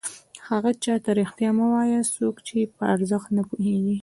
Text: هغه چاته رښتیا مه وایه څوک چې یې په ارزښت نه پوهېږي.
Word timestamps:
هغه 0.49 0.71
چاته 0.83 1.09
رښتیا 1.19 1.49
مه 1.57 1.65
وایه 1.73 2.01
څوک 2.15 2.35
چې 2.45 2.53
یې 2.61 2.67
په 2.75 2.83
ارزښت 2.95 3.29
نه 3.37 3.43
پوهېږي. 3.49 3.97